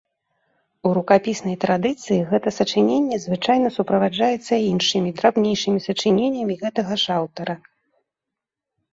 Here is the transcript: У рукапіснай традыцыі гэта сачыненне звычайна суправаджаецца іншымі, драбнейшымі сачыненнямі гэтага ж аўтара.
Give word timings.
У 0.89 0.91
рукапіснай 0.97 1.55
традыцыі 1.63 2.15
гэта 2.31 2.53
сачыненне 2.59 3.17
звычайна 3.25 3.67
суправаджаецца 3.75 4.55
іншымі, 4.71 5.09
драбнейшымі 5.19 5.79
сачыненнямі 5.89 6.53
гэтага 6.63 6.93
ж 7.03 7.19
аўтара. 7.19 7.55